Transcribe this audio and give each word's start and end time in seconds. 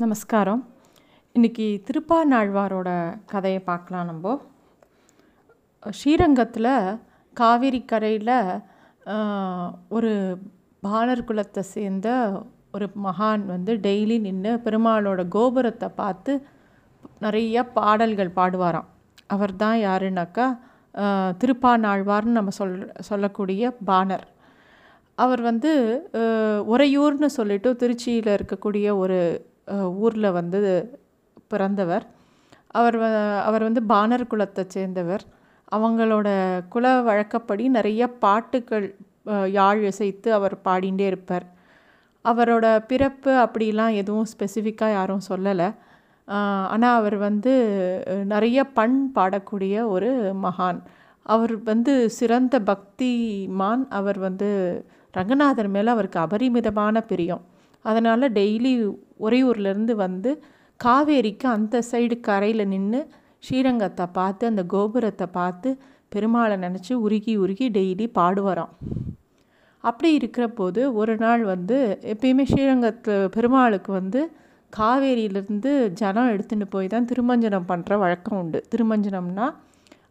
நமஸ்காரம். 0.00 0.62
இன்றைக்கி 1.34 1.66
திருப்பாநாழ்வாரோட 1.86 2.88
கதையை 3.32 3.60
பார்க்கலாம் 3.68 4.08
நம்ம. 4.10 4.34
ஸ்ரீரங்கத்தில் 5.98 6.68
காவேரி 7.36 7.80
கரையில் 7.92 8.32
ஒரு 9.96 10.10
பாலர் 10.86 11.24
குலத்தை 11.30 11.64
சேர்ந்த 11.72 12.08
ஒரு 12.74 12.88
மகான் 13.06 13.46
வந்து 13.54 13.74
டெய்லி 13.86 14.18
நின்று 14.26 14.52
பெருமாளோட 14.66 15.24
கோபுரத்தை 15.36 15.90
பார்த்து 16.02 16.34
நிறைய 17.26 17.64
பாடல்கள் 17.78 18.36
பாடுவாராம். 18.40 18.90
அவர் 19.36 19.56
தான் 19.64 19.80
யாருன்னாக்கா 19.86 20.46
திருப்பாநாழ்வார்னு 21.40 22.38
நம்ம 22.38 22.56
சொல் 22.60 22.78
சொல்லக்கூடிய 23.10 23.74
பாணர். 23.92 24.28
அவர் 25.18 25.44
வந்து 25.50 25.74
உறையூர்னு 26.74 27.36
சொல்லிட்டு 27.40 27.70
திருச்சியில் 27.82 28.34
இருக்கக்கூடிய 28.38 28.88
ஒரு 29.04 29.20
ஊரில் 30.04 30.36
வந்து 30.38 30.60
பிறந்தவர். 31.52 32.04
அவர் 32.78 32.98
அவர் 33.48 33.66
வந்து 33.68 33.82
பாணர் 33.92 34.30
குலத்தை 34.30 34.62
சேர்ந்தவர். 34.66 35.24
அவங்களோட 35.76 36.28
குல 36.74 36.86
வழக்கப்படி 37.08 37.64
நிறைய 37.76 38.02
பாட்டுகள் 38.24 38.86
யாழ் 39.58 39.80
இசைத்து 39.90 40.28
அவர் 40.38 40.54
பாடிகிட்டே 40.66 41.06
இருப்பார். 41.12 41.46
அவரோட 42.24 42.66
பிறப்பு 42.90 43.32
அப்படிலாம் 43.44 43.96
எதுவும் 44.02 44.30
ஸ்பெசிஃபிக்காக 44.32 44.96
யாரும் 44.98 45.26
சொல்லலை. 45.30 45.68
ஆனால் 46.72 46.98
அவர் 47.00 47.16
வந்து 47.26 47.52
நிறைய 48.32 48.58
பண் 48.78 48.96
பாடக்கூடிய 49.16 49.84
ஒரு 49.94 50.10
மகான். 50.44 50.80
அவர் 51.26 51.54
வந்து 51.70 51.92
சிறந்த 52.18 52.56
பக்திமான். 52.70 53.84
அவர் 53.98 54.18
வந்து 54.26 54.48
ரங்கநாதர் 55.14 55.70
மேலே 55.76 55.90
அவருக்கு 55.94 56.18
அபரிமிதமான 56.24 57.00
பிரியம். 57.10 57.44
அதனால் 57.90 58.32
டெய்லி 58.38 58.72
உறையூர்லேருந்து 59.26 59.94
வந்து 60.04 60.30
காவேரிக்கு 60.80 61.46
அந்த 61.56 61.82
சைடு 61.90 62.16
கரையில் 62.28 62.70
நின்று 62.72 63.00
ஸ்ரீரங்கத்தை 63.46 64.06
பார்த்து 64.18 64.44
அந்த 64.50 64.62
கோபுரத்தை 64.74 65.26
பார்த்து 65.38 65.70
பெருமாளை 66.14 66.56
நினச்சி 66.64 66.92
உருகி 67.06 67.32
உருகி 67.44 67.66
டெய்லி 67.76 68.06
பாடுவாராம். 68.18 68.72
அப்படி 69.84 70.08
இருக்கிற 70.18 70.44
போது 70.60 70.80
ஒரு 71.00 71.14
நாள் 71.24 71.42
வந்து 71.52 71.76
எப்பயுமே 72.12 72.44
ஸ்ரீரங்கத்தில் 72.52 73.30
பெருமாளுக்கு 73.36 73.90
வந்து 73.98 74.20
காவேரியிலேருந்து 74.72 75.72
ஜனம் 76.00 76.30
எடுத்துகிட்டு 76.34 76.66
போய் 76.74 76.92
தான் 76.94 77.08
திருமஞ்சனம் 77.10 77.68
பண்ணுற 77.70 77.98
வழக்கம் 78.04 78.38
உண்டு. 78.42 78.58
திருமஞ்சனம்னா 78.72 79.46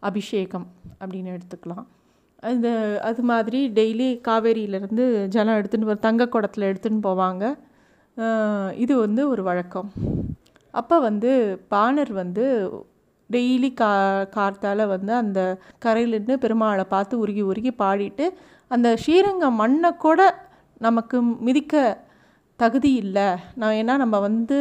அபிஷேகம் 0.10 0.68
அப்படின்னு 1.02 1.34
எடுத்துக்கலாம். 1.38 1.86
அந்த 2.52 2.68
அது 3.10 3.22
மாதிரி 3.32 3.60
டெய்லி 3.78 4.10
காவேரியிலேருந்து 4.28 5.06
ஜலம் 5.36 5.58
எடுத்துகிட்டு 5.60 5.90
போ 5.92 5.98
தங்க 6.08 6.28
குடத்தில் 6.34 6.70
எடுத்துகிட்டு 6.70 7.08
போவாங்க. 7.08 7.44
இது 8.84 8.94
வந்து 9.06 9.22
ஒரு 9.34 9.42
வழக்கம். 9.50 9.90
அப்போ 10.74 10.96
வந்து 11.08 11.32
பாணர் 11.74 12.12
வந்து 12.22 12.46
டெய்லி 13.30 13.70
கா 13.82 13.92
கார்த்தால் 14.36 14.84
வந்து 14.94 15.12
அந்த 15.22 15.40
கரையிலிருந்து 15.86 16.36
பெருமாளை 16.44 16.86
பார்த்து 16.94 17.16
உருகி 17.24 17.44
உருகி 17.52 17.72
பாடிட்டு 17.82 18.26
அந்த 18.72 18.88
ஸ்ரீரங்கம் 19.04 19.60
மண்ணை 19.62 19.92
கூட 20.06 20.20
நமக்கு 20.88 21.18
மிதிக்க 21.48 21.74
தகுதி 22.60 22.92
இல்லை. 23.04 23.28
நான் 23.60 23.78
ஏன்னா 23.80 23.94
நம்ம 24.04 24.16
வந்து 24.28 24.58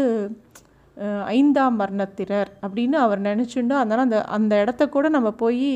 ஐந்தாம் 1.37 1.79
வர்ணத்தினர் 1.83 2.51
அப்படின்னு 2.65 2.97
அவர் 3.05 3.21
நினச்சிட்டு 3.29 3.75
அதனால் 3.83 4.05
அந்த 4.07 4.19
அந்த 4.37 4.55
இடத்த 4.63 4.83
கூட 4.97 5.07
நம்ம 5.17 5.31
போய் 5.43 5.71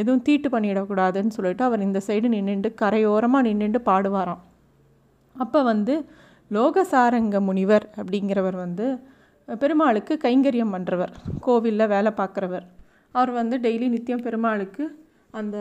எதுவும் 0.00 0.22
தீட்டு 0.26 0.48
பண்ணிடக்கூடாதுன்னு 0.54 1.36
சொல்லிட்டு 1.36 1.64
அவர் 1.68 1.86
இந்த 1.88 1.98
சைடு 2.06 2.28
நின்றுட்டு 2.34 2.70
கரையோரமாக 2.82 3.46
நின்றுட்டு 3.48 3.80
பாடுவாராம். 3.90 4.42
அப்போ 5.36 5.60
வந்து 5.72 5.94
லோகசாரங்க 6.54 7.36
முனிவர் 7.46 7.86
அப்படிங்கிறவர் 8.00 8.56
வந்து 8.64 8.86
பெருமாளுக்கு 9.48 10.14
கைங்கரியம் 10.24 10.74
பண்ணுறவர் 10.74 11.12
கோவிலில் 11.46 11.90
வேலை 11.94 12.12
பார்க்குறவர். 12.20 12.66
அவர் 13.12 13.30
வந்து 13.30 13.56
டெய்லி 13.64 13.88
நித்தியம் 13.94 14.24
பெருமாளுக்கு 14.26 14.84
அந்த 15.38 15.56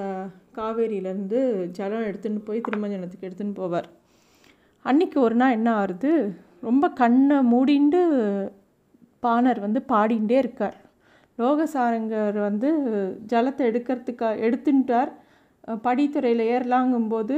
காவேரியிலேருந்து 0.58 1.40
ஜலம் 1.78 2.06
எடுத்துன்னு 2.10 2.42
போய் 2.48 2.66
திருமஞ்சனத்துக்கு 2.68 3.28
எடுத்துன்னு 3.28 3.60
போவார். 3.62 3.88
அன்றைக்கி 4.86 5.18
ஒரு 5.26 5.36
நாள் 5.36 5.56
என்ன 5.58 5.70
ஆகுது? 5.82 6.14
ரொம்ப 6.62 6.86
கண்ணை 7.02 7.38
மூடிண்டு 7.54 8.02
பாணர் 9.26 9.60
வந்து 9.66 9.80
பாடிண்டே 9.94 10.38
இருக்கார். 10.44 10.78
லோகசாரங்கர் 11.38 12.38
வந்து 12.48 12.70
ஜலத்தை 13.32 13.64
எடுக்கிறதுக்கா 13.70 14.30
எடுத்துட்டார் 14.46 15.12
படித்துறையில் 15.86 16.44
ஏறலாங்கும்போது 16.54 17.38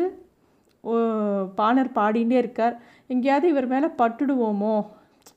பாணர் 1.59 1.95
பாடிகிட்டே 1.99 2.37
இருக்கார். 2.43 2.75
எங்கேயாவது 3.13 3.47
இவர் 3.53 3.67
மேலே 3.73 3.89
பட்டுடுவோமோ? 4.01 4.75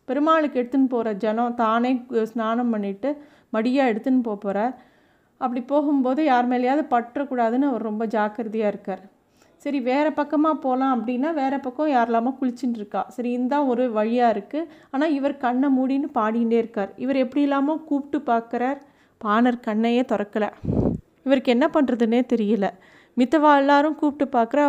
பெருமாளுக்கு 0.09 0.59
எடுத்துன்னு 0.61 0.93
போகிற 0.95 1.13
ஜனம் 1.25 1.59
தானே 1.63 1.91
ஸ்நானம் 2.33 2.73
பண்ணிவிட்டு 2.75 3.11
மடியாக 3.55 3.91
எடுத்துன்னு 3.93 4.27
போக 4.29 4.39
போகிறார் 4.45 4.75
அப்படி 5.45 5.61
போகும்போது 5.73 6.21
யார் 6.33 6.51
மேலேயாவது 6.53 6.83
பற்றக்கூடாதுன்னு 6.95 7.69
அவர் 7.71 7.89
ரொம்ப 7.89 8.05
ஜாக்கிரதையாக 8.15 8.73
இருக்கார். 8.73 9.03
சரி 9.65 9.79
வேறு 9.89 10.11
பக்கமாக 10.19 10.57
போகலாம் 10.65 10.93
அப்படின்னா 10.97 11.31
வேறு 11.39 11.57
பக்கம் 11.65 11.91
யாரெல்லாமோ 11.95 12.31
குளிச்சுட்டு 12.41 12.79
இருக்கா? 12.81 13.03
சரி 13.17 13.31
இந்த 13.39 13.55
ஒரு 13.71 13.85
வழியாக 13.97 14.35
இருக்குது 14.35 14.69
ஆனால் 14.93 15.15
இவர் 15.19 15.35
கண்ணை 15.45 15.69
மூடின்னு 15.79 16.09
பாடிகிட்டே 16.19 16.59
இருக்கார். 16.63 16.93
இவர் 17.05 17.23
எப்படி 17.25 17.43
இல்லாமல் 17.47 17.83
கூப்பிட்டு 17.89 18.21
பார்க்குறார் 18.31 18.79
பாணர் 19.21 19.65
கண்ணையே 19.67 20.05
திறக்கலை. 20.13 20.51
இவருக்கு 21.27 21.55
என்ன 21.57 21.67
பண்ணுறதுன்னே 21.75 22.21
தெரியல. 22.33 22.69
மித்தவா 23.17 23.51
எல்லாரும் 23.63 23.99
கூப்பிட்டு 24.01 24.27
பார்க்குற 24.37 24.61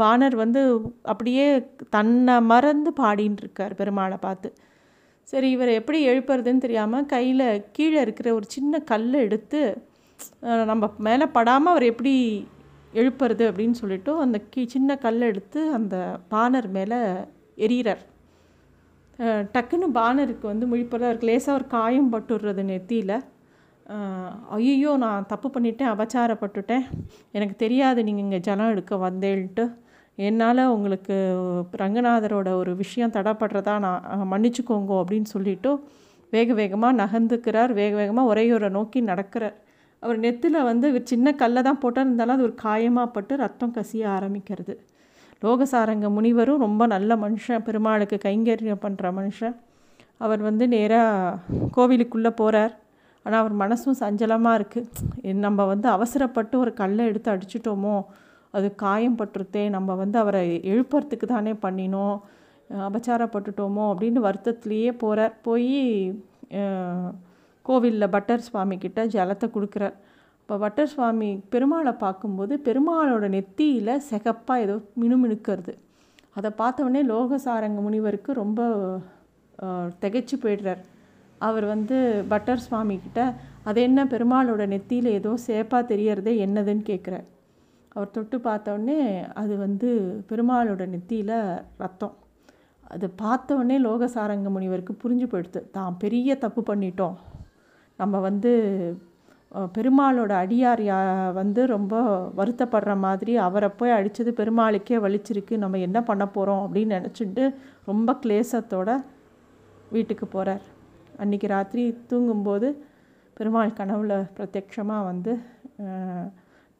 பாணர் 0.00 0.36
வந்து 0.42 0.60
அப்படியே 1.12 1.46
தன்னை 1.96 2.36
மறந்து 2.52 2.90
பாடின்னு 3.00 3.42
இருக்கார் 3.44 3.72
பெருமாளை 3.80 4.18
பார்த்து. 4.26 4.48
சரி 5.28 5.48
இவரை 5.54 5.72
எப்படி 5.80 5.98
எழுப்புறதுன்னு 6.10 6.64
தெரியாமல் 6.64 7.10
கையில் 7.12 7.46
கீழே 7.76 8.00
இருக்கிற 8.06 8.28
ஒரு 8.38 8.46
சின்ன 8.54 8.80
கல்லை 8.90 9.20
எடுத்து 9.26 9.60
நம்ம 10.70 10.84
மேலே 11.06 11.26
படாமல் 11.36 11.72
அவர் 11.72 11.90
எப்படி 11.92 12.14
எழுப்புறது 13.00 13.44
அப்படின்னு 13.50 13.76
சொல்லிட்டு 13.82 14.12
அந்த 14.24 14.38
கீ 14.52 14.62
சின்ன 14.74 14.96
கல்லை 15.04 15.28
எடுத்து 15.32 15.60
அந்த 15.78 15.96
பானர் 16.32 16.68
மேலே 16.76 16.98
எரியிறார் 17.66 18.02
டக்குன்னு 19.54 19.88
பானருக்கு 19.98 20.46
வந்து 20.50 20.66
முழிப்பதாக 20.70 21.10
இருக்கு. 21.10 21.30
லேசாக 21.30 21.58
ஒரு 21.58 21.66
காயம் 21.74 22.12
பட்டுடுறது 22.12 22.62
நெத்தியில். 22.70 23.16
ஐயோ 24.56 24.92
நான் 25.04 25.26
தப்பு 25.32 25.48
பண்ணிட்டேன் 25.54 25.90
அபச்சாரப்பட்டுட்டேன். 25.92 26.84
எனக்கு 27.36 27.56
தெரியாது 27.64 28.04
நீங்கள் 28.06 28.24
இங்கே 28.26 28.40
ஜலம் 28.46 28.70
எடுக்க 28.74 28.96
வந்தேன்ட்டு. 29.06 29.64
என்னால் 30.28 30.62
உங்களுக்கு 30.74 31.14
ரங்கநாதரோட 31.82 32.48
ஒரு 32.60 32.72
விஷயம் 32.82 33.14
தடப்படுறதா 33.16 33.74
நான் 33.84 34.28
மன்னிச்சுக்கோங்க 34.32 34.92
அப்படின்னு 35.02 35.28
சொல்லிவிட்டு 35.34 35.70
வேக 36.32 36.52
வேகமாக 36.60 36.98
நகர்ந்துக்கிறார். 37.02 37.72
வேக 37.80 37.92
வேகமாக 38.00 38.30
உரையூரை 38.32 38.68
நோக்கி 38.78 39.00
நடக்கிறார். 39.10 39.56
அவர் 40.02 40.18
நெத்தில் 40.24 40.66
வந்து 40.70 40.86
சின்ன 41.10 41.34
கல்லை 41.42 41.60
தான் 41.68 41.80
போட்டால் 41.82 42.06
இருந்தாலும் 42.06 42.36
அது 42.36 42.46
ஒரு 42.48 42.54
காயமாக 42.64 43.08
பட்டு 43.16 43.34
ரத்தம் 43.42 43.74
கசிய 43.76 44.08
ஆரம்பிக்கிறது. 44.16 44.74
லோகசாரங்க 45.44 46.08
முனிவரும் 46.16 46.62
ரொம்ப 46.66 46.82
நல்ல 46.94 47.16
மனுஷன். 47.24 47.64
பெருமாளுக்கு 47.68 48.18
கைங்கரியம் 48.26 48.82
பண்ணுற 48.84 49.12
மனுஷன். 49.20 49.54
அவர் 50.24 50.42
வந்து 50.48 50.64
நேராக 50.74 51.38
கோவிலுக்குள்ளே 51.76 52.32
போகிறார் 52.40 52.74
ஆனால் 53.26 53.40
அவர் 53.42 53.54
மனசும் 53.62 54.00
சஞ்சலமாக 54.02 54.58
இருக்குது 54.60 55.34
நம்ம 55.46 55.64
வந்து 55.72 55.88
அவசரப்பட்டு 55.96 56.54
ஒரு 56.62 56.72
கல்லை 56.80 57.04
எடுத்து 57.10 57.28
அடிச்சிட்டோமோ 57.34 57.96
அது 58.56 58.68
காயம் 58.84 59.18
பட்டுருத்தே 59.20 59.62
நம்ம 59.76 59.94
வந்து 60.02 60.16
அவரை 60.22 60.42
எழுப்புறதுக்கு 60.72 61.26
தானே 61.26 61.52
பண்ணினோம் 61.64 62.16
அபச்சாரப்பட்டுட்டோமோ 62.88 63.84
அப்படின்னு 63.92 64.20
வருத்தத்துலேயே 64.26 64.90
போகிறார் 65.02 65.34
போய் 65.46 65.74
கோவிலில் 67.66 68.12
பட்டர் 68.14 68.46
சுவாமி 68.46 68.76
கிட்ட 68.78 69.00
ஜலத்தை 69.14 69.46
கொடுக்குறார். 69.54 69.94
இப்போ 70.40 70.54
பட்டர் 70.64 70.90
சுவாமி 70.92 71.28
பெருமாளை 71.52 71.92
பார்க்கும்போது 72.02 72.54
பெருமாளோட 72.66 73.26
நெத்தியில் 73.34 74.02
செகப்பாக 74.10 74.64
ஏதோ 74.64 74.74
மினுமினுக்கிறது. 75.02 75.72
அதை 76.36 76.50
பார்த்தவொடனே 76.60 77.02
லோகசாரங்க 77.12 77.80
முனிவருக்கு 77.86 78.30
ரொம்ப 78.42 78.60
திகைச்சு 80.02 80.36
போயிடுறார். 80.42 80.82
அவர் 81.46 81.66
வந்து 81.74 81.96
பட்டர் 82.32 82.64
சுவாமி 82.66 82.96
கிட்ட 83.04 83.20
அது 83.68 83.78
என்ன 83.88 84.00
பெருமாளோட 84.12 84.62
நெத்தியில் 84.72 85.14
ஏதோ 85.18 85.32
சேப்பாக 85.46 85.88
தெரியறதே 85.92 86.34
என்னதுன்னு 86.46 86.84
கேட்குறார் 86.90 87.26
அவர் 87.96 88.14
தொட்டு 88.16 88.36
பார்த்தோடனே 88.46 88.98
அது 89.40 89.54
வந்து 89.64 89.88
பெருமாளோட 90.30 90.82
நெத்தியில் 90.94 91.36
ரத்தம். 91.82 92.14
அது 92.94 93.06
பார்த்தோடனே 93.22 93.76
லோகசாரங்க 93.86 94.48
முனிவருக்கு 94.54 94.94
புரிஞ்சு 95.02 95.26
போயிடுது 95.32 95.60
தான் 95.76 95.98
பெரிய 96.02 96.36
தப்பு 96.44 96.62
பண்ணிட்டோம். 96.70 97.16
நம்ம 97.98 98.20
வந்து 98.28 98.52
பெருமாளோட 99.76 100.32
அடியார் 100.44 100.82
யா 100.88 100.98
வந்து 101.40 101.60
ரொம்ப 101.74 101.94
வருத்தப்படுற 102.38 102.92
மாதிரி 103.06 103.32
அவரை 103.46 103.68
போய் 103.80 103.96
அடித்தது 103.98 104.30
பெருமாளுக்கே 104.40 104.96
வலிச்சிருக்கு. 105.06 105.56
நம்ம 105.64 105.80
என்ன 105.88 105.98
பண்ண 106.10 106.24
போகிறோம் 106.36 106.62
அப்படின்னு 106.66 106.98
நினச்சிட்டு 106.98 107.44
ரொம்ப 107.90 108.18
கிளேசத்தோட 108.24 108.90
வீட்டுக்கு 109.96 110.26
போகிறார் 110.36 110.64
அன்றைக்கி 111.18 111.46
ராத்திரி 111.46 111.82
தூங்கும்போது 112.06 112.68
பெருமாள் 113.34 113.72
கனவில் 113.72 114.16
பிரத்யக்ஷமாக 114.36 115.04
வந்து 115.04 115.32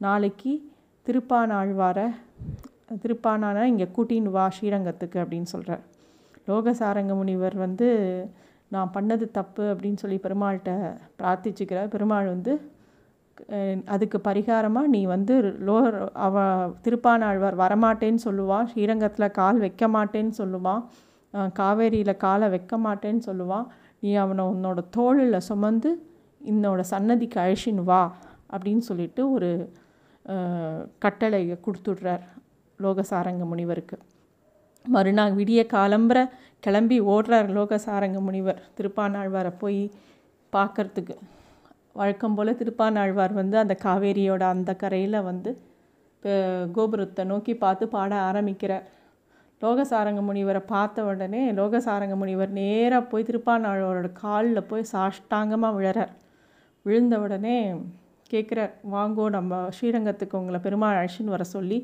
நாளைக்கு 0.01 0.53
திருப்பானாழ்வாரை 1.07 2.07
திருப்பானான 3.03 3.65
இங்கே 3.65 3.87
கூட்டின்னு 3.97 4.31
வா 4.31 4.45
ஸ்ரீரங்கத்துக்கு 4.49 5.19
அப்படின்னு 5.19 5.45
சொல்கிறார் 5.45 5.83
லோகசாரங்க 6.49 7.15
முனிவர் 7.15 7.57
வந்து 7.57 7.89
நான் 8.69 8.95
பண்ணது 8.95 9.31
தப்பு 9.31 9.65
அப்படின்னு 9.73 9.95
சொல்லி 9.95 10.19
பெருமாள்கிட்ட 10.19 10.73
பிரார்த்திச்சுக்கிறார். 11.19 11.89
பெருமாள் 11.89 12.27
வந்து 12.27 12.53
அதுக்கு 13.85 14.19
பரிகாரமாக 14.19 14.87
நீ 14.87 15.01
வந்து 15.07 15.35
லோ 15.67 15.77
அவ 16.13 16.43
திருப்பானாழ்வார் 16.85 17.57
வரமாட்டேன்னு 17.57 18.21
சொல்லுவான் 18.25 18.65
ஸ்ரீரங்கத்தில் 18.65 19.31
கால் 19.31 19.59
வைக்க 19.59 19.89
மாட்டேன்னு 19.89 20.35
சொல்லுவான் 20.39 20.83
காவேரியில் 21.59 22.21
காலை 22.25 22.47
வைக்க 22.55 22.75
மாட்டேன்னு 22.87 23.23
சொல்லுவான் 23.29 23.67
நீ 24.03 24.11
அவனை 24.23 24.45
உன்னோட 24.53 24.81
தோளில் 24.97 25.47
சுமந்து 25.49 25.91
என்னோட 26.41 26.81
சன்னதிக்கு 26.93 27.39
அழிச்சின்னு 27.45 27.85
வா 27.91 28.03
அப்படின்னு 28.53 28.85
சொல்லிட்டு 28.89 29.23
ஒரு 29.35 29.51
கட்டளையை 31.05 31.57
கொடுத்துடுறார் 31.67 32.25
லோகசாரங்க 32.79 33.45
முனிவருக்கு. 33.51 33.97
மறுநாள் 34.85 35.35
விடிய 35.39 35.61
காலம்பர 35.75 36.19
கிளம்பி 36.65 36.97
ஓடுறார் 37.13 37.49
லோகசாரங்க 37.57 38.19
முனிவர். 38.21 38.61
திருப்பானாழ்வாரை 38.77 39.53
போய் 39.63 39.81
பார்க்கறதுக்கு 40.53 41.15
வழக்கம் 42.01 42.35
போல் 42.37 42.59
திருப்பானாழ்வார் 42.61 43.35
வந்து 43.41 43.57
அந்த 43.63 43.75
காவேரியோட 43.85 44.43
அந்த 44.55 44.71
கரையில் 44.83 45.27
வந்து 45.31 45.51
கோபுரத்தை 46.77 47.23
நோக்கி 47.33 47.55
பார்த்து 47.65 47.85
பாட 47.95 48.13
ஆரம்பிக்கிறார். 48.29 48.85
லோகசாரங்க 49.65 50.21
முனிவரை 50.29 50.63
பார்த்த 50.75 51.05
உடனே 51.05 51.43
லோகசாரங்க 51.59 52.17
முனிவர் 52.23 52.51
நேராக 52.61 53.03
போய் 53.11 53.29
திருப்பானாழ்வாரோட 53.29 54.09
காலில் 54.23 54.69
போய் 54.71 54.91
சாஷ்டாங்கமாக 54.93 55.77
விழறார். 55.79 56.15
விழுந்த 56.87 57.19
உடனே 57.25 57.59
கேட்குறார் 58.33 58.73
வாங்கோ 58.95 59.25
நம்ம 59.37 59.69
ஸ்ரீரங்கத்துக்கு 59.77 60.39
உங்களை 60.41 60.61
பெருமாள் 60.61 60.99
அழைச்சின்னு 60.99 61.35
வர 61.37 61.45
சொல்லி 61.45 61.79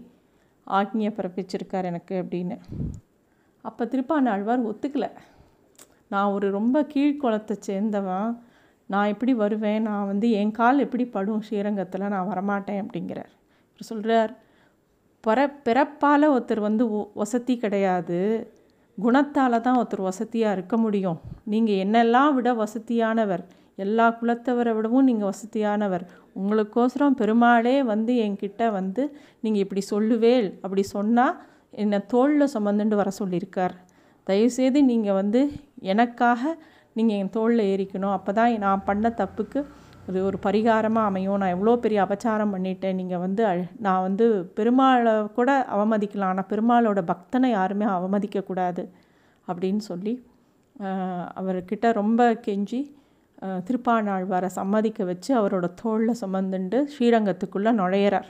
ஆக்னியை 0.67 1.11
பிறப்பிச்சிருக்கார் 1.19 1.89
எனக்கு 1.91 2.15
அப்படின்னு. 2.23 2.57
அப்போ 3.65 3.85
திருப்பானாழ்வார் 3.85 4.67
ஒத்துக்கலை. 4.71 5.11
நான் 6.13 6.33
ஒரு 6.37 6.47
ரொம்ப 6.51 6.83
கீழ்குளத்தை 6.95 7.57
சேர்ந்தவன். 7.67 8.31
நான் 8.87 9.11
எப்படி 9.13 9.33
வருவேன்? 9.35 9.83
நான் 9.83 10.07
வந்து 10.07 10.31
என் 10.31 10.57
கால் 10.61 10.85
எப்படி 10.85 11.05
படும்? 11.17 11.43
ஸ்ரீரங்கத்தில் 11.49 12.13
நான் 12.15 12.31
வரமாட்டேன் 12.31 12.81
அப்படிங்கிறார். 12.83 13.33
இவர் 13.73 13.91
சொல்கிறார் 13.91 14.33
பிற 15.25 15.39
பிறப்பால் 15.67 16.27
ஒருத்தர் 16.35 16.67
வந்து 16.69 16.85
வசதி 17.21 17.55
கிடையாது. 17.65 18.19
குணத்தால் 18.99 19.65
தான் 19.67 19.79
ஒருத்தர் 19.81 20.09
வசதியாக 20.11 20.55
இருக்க 20.57 20.75
முடியும். 20.85 21.19
நீங்கள் 21.53 21.81
என்னெல்லாம் 21.85 22.33
விட 22.37 22.51
வசதியானவர் 22.63 23.43
எல்லா 23.85 24.07
குலத்தவரை 24.21 24.73
விடவும் 24.77 25.07
நீங்கள் 25.09 25.31
வசதியானவர். 25.33 26.05
உங்களுக்கோசரம் 26.39 27.19
பெருமாளே 27.21 27.77
வந்து 27.93 28.13
என்கிட்ட 28.25 28.63
வந்து 28.79 29.03
நீங்கள் 29.45 29.63
இப்படி 29.65 29.83
சொல்லுவேல் 29.93 30.49
அப்படி 30.65 30.83
சொன்னால் 30.97 31.37
என்னை 31.83 32.01
தோளில் 32.15 32.53
சுமந்துண்டு 32.55 32.97
வர 33.01 33.11
சொல்லியிருக்கார். 33.21 33.75
தயவுசெய்து 34.27 34.81
நீங்கள் 34.91 35.19
வந்து 35.21 35.41
எனக்காக 35.93 36.43
நீங்கள் 36.97 37.19
என் 37.21 37.35
தோளில் 37.39 37.69
ஏறிக்கணும். 37.73 38.15
அப்போ 38.17 38.31
தான் 38.39 38.53
நான் 38.67 38.87
பண்ண 38.89 39.09
தப்புக்கு 39.21 39.61
அது 40.11 40.21
ஒரு 40.29 40.39
பரிகாரமாக 40.47 41.11
அமையும். 41.11 41.41
நான் 41.43 41.55
எவ்வளோ 41.57 41.75
பெரிய 41.85 41.99
அபச்சாரம் 42.07 42.55
பண்ணிட்டேன். 42.55 42.99
நீங்கள் 43.01 43.23
வந்து 43.27 43.45
நான் 43.87 44.05
வந்து 44.09 44.27
பெருமாளை 44.59 45.15
கூட 45.39 45.51
அவமதிக்கலாம். 45.77 46.33
ஆனால் 46.35 46.51
பெருமாளோட 46.53 47.03
பக்தனை 47.13 47.51
யாருமே 47.59 47.87
அவமதிக்கக்கூடாது 47.97 48.85
அப்படின்னு 49.49 49.83
சொல்லி 49.91 50.15
அவர்கிட்ட 51.41 51.87
ரொம்ப 52.01 52.21
கெஞ்சி 52.47 52.81
திருப்பாணாழ்வாரை 53.67 54.49
சம்மதிக்க 54.57 55.05
வச்சு 55.11 55.31
அவரோட 55.41 55.67
தோளில் 55.81 56.19
சுமந்துண்டு 56.21 56.79
ஸ்ரீரங்கத்துக்குள்ளே 56.93 57.71
நுழையிறார். 57.81 58.29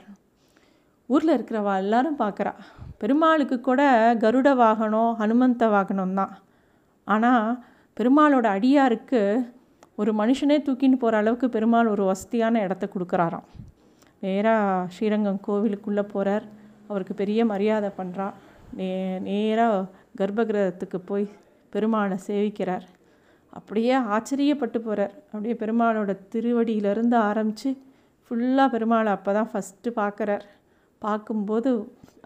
ஊரில் 1.09 1.33
இருக்கிறவா 1.35 1.73
எல்லாரும் 1.83 2.19
பார்க்குறா 2.21 2.53
பெருமாளுக்கு 3.01 3.57
கூட 3.67 3.81
கருட 4.23 4.49
வாகனம் 4.61 5.11
ஹனுமந்த 5.21 5.67
வாகனம் 5.75 6.15
தான். 6.19 6.33
ஆனால் 7.07 7.47
பெருமாளோட 7.97 8.47
அடியாருக்கு 8.57 9.21
ஒரு 10.01 10.11
மனுஷனே 10.21 10.57
தூக்கின்னு 10.65 10.97
போகிற 11.01 11.15
அளவுக்கு 11.21 11.47
பெருமாள் 11.55 11.91
ஒரு 11.93 12.03
வசதியான 12.11 12.61
இடத்த 12.65 12.85
கொடுக்குறாராம். 12.93 13.47
நேராக 14.25 14.87
ஸ்ரீரங்கம் 14.95 15.43
கோவிலுக்குள்ளே 15.47 16.03
போகிறார் 16.13 16.45
அவருக்கு 16.89 17.13
பெரிய 17.21 17.41
மரியாதை 17.51 17.89
பண்ணுறா 17.99 18.27
நே 18.79 18.89
நேராக 19.27 19.85
கர்ப்பகிரகத்துக்கு 20.19 20.99
போய் 21.09 21.25
பெருமாளை 21.73 22.17
சேவிக்கிறார். 22.27 22.85
அப்படியே 23.59 23.95
ஆச்சரியப்பட்டு 24.15 24.79
போகிறார் 24.87 25.13
அப்படியே 25.31 25.55
பெருமாளோட 25.61 26.11
திருவடியிலிருந்து 26.33 27.17
ஆரம்பித்து 27.29 27.69
ஃபுல்லாக 28.25 28.67
பெருமாளை 28.75 29.11
அப்போ 29.17 29.31
தான் 29.37 29.49
ஃபஸ்ட்டு 29.53 29.97
பார்க்குறார் 30.01 30.45
பார்க்கும்போது 31.01 31.71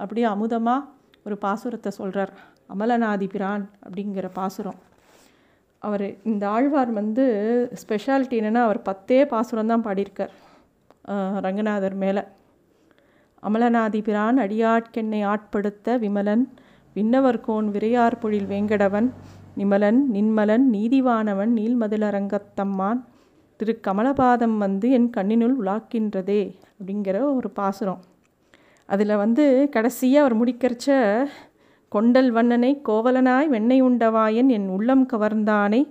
அப்படியே 0.04 0.28
அமுதமாக 0.34 0.88
ஒரு 1.28 1.36
பாசுரத்தை 1.46 1.92
சொல்கிறார் 2.00 2.34
அமலநாதி 2.74 3.28
பிரான் 3.34 3.66
அப்படிங்கிற 3.86 4.28
பாசுரம். 4.40 4.80
அவர் 5.88 6.06
இந்த 6.32 6.44
ஆழ்வார் 6.56 6.92
வந்து 7.00 7.26
ஸ்பெஷாலிட்டி 7.82 8.36
என்னென்னா 8.40 8.62
அவர் 8.68 8.80
பத்தே 8.90 9.20
பாசுரம் 9.34 9.72
தான் 9.72 9.86
பாடியிருக்கார் 9.88 10.34
ரங்கநாதர் 11.46 11.98
மேலே. 12.04 12.24
அமலநாதி 13.44 14.00
பிரான் 14.08 14.40
அடியாட்கெண்ணை 14.44 15.20
ஆட்படுத்த 15.32 15.98
விமலன் 16.04 16.46
விண்ணவர் 16.96 17.44
கோன் 17.48 17.68
விரையார் 17.76 18.22
பொழில் 18.22 18.48
வேங்கடவன் 18.54 19.10
நிமலன் 19.60 20.00
நின்மலன் 20.16 20.66
நீதிவானவன் 20.76 21.52
நீள்மதிலரங்கத்தம்மான் 21.60 23.02
திரு 23.60 23.74
கமலபாதம் 23.88 24.56
வந்து 24.64 24.88
என் 24.98 25.10
கண்ணினுள் 25.18 25.54
உலாக்கின்றதே 25.62 26.42
அப்படிங்கிற 26.78 27.18
ஒரு 27.38 27.50
பாசுரம். 27.60 28.02
அதில் 28.90 29.22
வந்து 29.24 29.44
கடைசியாக 29.76 30.24
அவர் 30.24 30.40
முடிக்கிறச்ச 30.40 30.88
கொண்டல் 31.96 32.32
வண்ணனை 32.38 32.72
கோவலனாய் 32.88 33.48
வெண்ணெய் 33.56 33.84
உண்டவாயன் 33.88 34.50
என் 34.50 34.68
உள்ளம் 34.76 35.06
கவர்ந்தானை. 35.12 35.82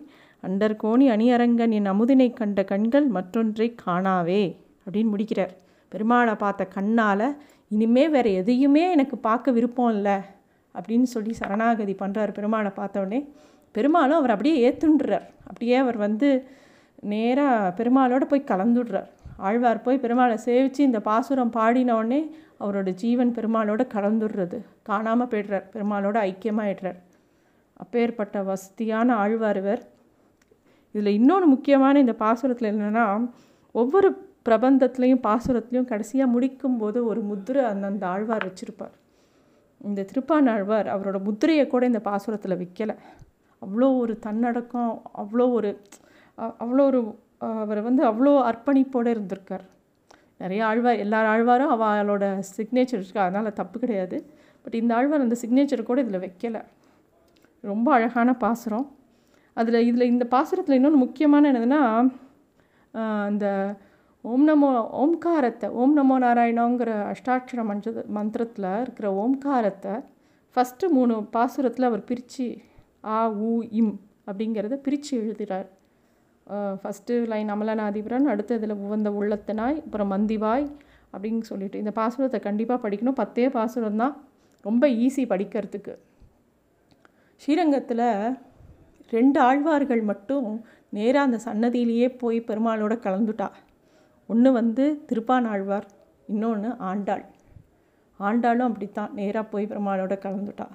அண்டர்கோணி 0.42 1.06
அணியரங்கன் 1.14 1.72
என் 1.78 1.90
அமுதினை 1.92 2.28
கண்ட 2.32 2.64
கண்கள் 2.64 3.06
மற்றொன்றை 3.08 3.68
காணாவே 3.84 4.42
அப்படின்னு 4.84 5.12
முடிக்கிறார். 5.14 5.54
பெருமாளை 5.92 6.34
பார்த்த 6.34 6.62
கண்ணால் 6.76 7.26
இனிமே 7.68 8.04
வேறு 8.08 8.30
எதையுமே 8.34 8.82
எனக்கு 8.90 9.16
பார்க்க 9.18 9.56
விருப்பம் 9.56 9.92
இல்லை 9.96 10.16
அப்படின்னு 10.74 11.08
சொல்லி 11.14 11.32
சரணாகதி 11.40 11.94
பண்ணுறார் 12.02 12.32
பெருமாளை 12.38 12.70
பார்த்தோடனே 12.80 13.20
பெருமாளும் 13.74 14.18
அவர் 14.20 14.34
அப்படியே 14.34 14.56
ஏற்றுன்றார் 14.66 15.26
அப்படியே 15.48 15.76
அவர் 15.76 15.96
வந்து 15.96 16.28
நேராக 17.12 17.72
பெருமாளோட 17.78 18.24
போய் 18.24 18.50
கலந்துடுறார். 18.50 19.10
ஆழ்வார் 19.48 19.84
போய் 19.86 20.02
பெருமாளை 20.04 20.36
சேவித்து 20.46 20.80
இந்த 20.88 21.00
பாசுரம் 21.08 21.54
பாடினோடனே 21.56 22.20
அவரோட 22.62 22.90
ஜீவன் 23.02 23.32
பெருமாளோட 23.36 23.82
கலந்துடுறது 23.94 24.58
காணாமல் 24.88 25.30
போய்டுறார். 25.32 25.66
பெருமாளோட 25.74 26.16
ஐக்கியமாகிடுறார் 26.30 27.00
அப்பேற்பட்ட 27.82 28.36
வசதியான 28.50 29.08
ஆழ்வார் 29.22 29.60
இவர். 29.62 29.82
இதில் 30.94 31.16
இன்னொன்று 31.18 31.46
முக்கியமான 31.54 32.00
இந்த 32.04 32.14
பாசுரத்தில் 32.22 32.72
என்னென்னா 32.72 33.06
ஒவ்வொரு 33.74 34.08
பிரபந்தத்துலேயும் 34.48 35.24
பாசுரத்துலேயும் 35.26 35.90
கடைசியாக 35.92 36.32
முடிக்கும் 36.34 36.78
போது 36.82 36.98
ஒரு 37.10 37.20
முத்திரை 37.30 37.62
அந்தந்த 37.72 38.04
ஆழ்வார் 38.12 38.46
வச்சுருப்பார். 38.48 38.94
இந்த 39.80 40.04
திருப்பானாழ்வார் 40.10 40.88
அவரோட 40.94 41.18
முத்திரையை 41.28 41.64
கூட 41.66 41.84
இந்த 41.90 42.00
பாசுரத்தில் 42.08 42.60
வைக்கலை. 42.62 42.96
அவ்வளோ 43.62 43.88
ஒரு 44.02 44.14
தன்னடக்கம் 44.26 44.92
அவ்வளோ 45.22 45.46
ஒரு 45.58 45.70
அவ்வளோ 46.62 46.84
ஒரு 46.90 47.00
அவர் 47.62 47.80
வந்து 47.88 48.02
அவ்வளோ 48.10 48.32
அர்ப்பணிப்போடு 48.50 49.08
இருந்திருக்கார். 49.14 49.64
நிறைய 50.42 50.60
ஆழ்வார் 50.68 51.02
எல்லா 51.04 51.18
ஆழ்வாரும் 51.32 51.72
அவளோட 51.74 52.24
சிக்னேச்சர் 52.56 53.00
இருக்கு. 53.00 53.20
அதனால் 53.26 53.58
தப்பு 53.60 53.76
கிடையாது. 53.78 54.16
பட் 54.64 54.76
இந்த 54.80 54.92
ஆழ்வார் 54.94 55.26
அந்த 55.26 55.36
சிக்னேச்சர் 55.42 55.88
கூட 55.90 56.00
இதில் 56.04 56.22
வைக்கலை. 56.24 56.62
ரொம்ப 57.64 57.88
அழகான 57.92 58.30
பாசுரம். 58.44 58.86
அதில் 59.56 59.86
இதில் 59.88 60.10
இந்த 60.12 60.24
பாசுரத்தில் 60.30 60.78
இன்னொன்று 60.78 61.04
முக்கியமான 61.04 61.50
என்னதுன்னா 61.52 61.82
அந்த 61.84 62.10
இந்த 63.32 63.46
ஓம் 64.24 64.44
நமோ 64.48 64.68
ஓம்காரத்தை 65.02 65.68
ஓம் 65.80 65.94
நமோ 65.96 66.16
நாராயணங்கிற 66.18 66.90
அஷ்டாட்சர 67.12 67.62
மஞ்ச 67.70 67.92
மந்திரத்தில் 68.08 68.68
இருக்கிற 68.82 69.08
ஓம்காரத்தை 69.22 69.94
ஃபஸ்ட்டு 70.56 70.90
மூணு 70.90 71.14
பாசுரத்தில் 71.36 71.88
அவர் 71.88 72.04
பிரித்து 72.04 72.46
ஆ 73.14 73.18
உ 73.48 73.50
இம் 73.80 73.94
அப்படிங்கிறத 74.26 74.76
பிரித்து 74.76 75.10
எழுதுகிறார் 75.16 75.68
ஃபஸ்ட்டு 76.80 77.14
லைன் 77.32 77.50
அமலநாதிபுரன் 77.54 78.26
அடுத்ததில் 78.32 78.74
உவந்த 78.86 79.10
உள்ளத்தனாய் 79.18 79.78
அப்புறம் 79.84 80.10
மந்திவாய் 80.14 80.66
அப்படின்னு 81.14 81.44
சொல்லிட்டு 81.50 81.80
இந்த 81.82 81.92
பாசுரத்தை 81.98 82.38
கண்டிப்பாக 82.46 82.78
படிக்கணும். 82.84 83.20
பத்தே 83.22 83.46
பாசுரம் 83.56 84.00
தான் 84.02 84.14
ரொம்ப 84.64 84.84
ஈஸி 85.04 85.22
படிக்கிறதுக்கு. 85.32 85.94
ஸ்ரீரங்கத்தில் 87.42 88.06
ரெண்டு 89.16 89.38
ஆழ்வார்கள் 89.48 90.02
மட்டும் 90.10 90.48
நேராக 90.96 91.26
அந்த 91.28 91.38
சன்னதியிலேயே 91.46 92.08
போய் 92.22 92.38
பெருமாளோட 92.48 92.94
கலந்துட்டா. 93.06 93.48
ஒன்று 94.28 94.50
வந்து 94.60 94.84
திருப்பான் 95.08 95.46
ஆழ்வார் 95.52 95.86
இன்னொன்று 96.32 96.70
ஆண்டாள். 96.90 97.24
ஆண்டாளும் 98.20 98.68
அப்படித்தான் 98.68 99.14
நேராக 99.20 99.44
போய் 99.52 99.70
பெருமாளோட 99.72 100.14
கலந்துட்டா. 100.26 100.66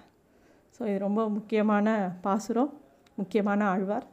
ஸோ 0.75 0.81
இது 0.89 0.97
ரொம்ப 1.07 1.21
முக்கியமான 1.35 1.87
பாசுரம் 2.25 2.71
முக்கியமான 3.21 3.61
ஆழ்வார். 3.73 4.07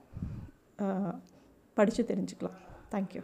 படித்து 1.78 2.02
தெரிஞ்சுக்கலாம். 2.10 2.58
தேங்க்யூ 2.94 3.22